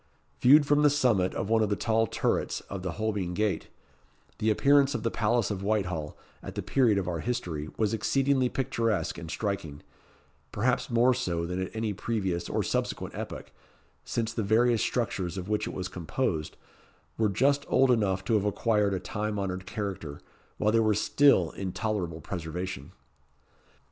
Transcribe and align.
Viewed 0.39 0.65
from 0.65 0.81
the 0.81 0.89
summit 0.89 1.35
of 1.35 1.47
one 1.51 1.61
of 1.61 1.69
the 1.69 1.75
tall 1.75 2.07
turrets 2.07 2.61
of 2.61 2.81
the 2.81 2.93
Holbein 2.93 3.35
Gate, 3.35 3.67
the 4.39 4.49
appearance 4.49 4.95
of 4.95 5.03
the 5.03 5.11
palace 5.11 5.51
of 5.51 5.61
Whitehall, 5.61 6.17
at 6.41 6.55
the 6.55 6.63
period 6.63 6.97
of 6.97 7.07
our 7.07 7.19
history, 7.19 7.69
was 7.77 7.93
exceedingly 7.93 8.49
picturesque 8.49 9.19
and 9.19 9.29
striking 9.29 9.83
perhaps 10.51 10.89
more 10.89 11.13
so 11.13 11.45
than 11.45 11.61
at 11.61 11.75
any 11.75 11.93
previous 11.93 12.49
or 12.49 12.63
subsequent 12.63 13.13
epoch, 13.13 13.51
since 14.03 14.33
the 14.33 14.41
various 14.41 14.81
structures 14.81 15.37
of 15.37 15.49
which 15.49 15.67
it 15.67 15.73
was 15.75 15.87
composed 15.87 16.57
were 17.15 17.29
just 17.29 17.63
old 17.69 17.91
enough 17.91 18.25
to 18.25 18.33
have 18.33 18.45
acquired 18.45 18.95
a 18.95 18.99
time 18.99 19.37
honoured 19.37 19.67
character, 19.67 20.19
while 20.57 20.71
they 20.71 20.79
were 20.79 20.95
still 20.95 21.51
in 21.51 21.71
tolerable 21.71 22.21
preservation. 22.21 22.91